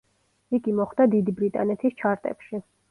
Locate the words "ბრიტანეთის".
1.43-1.99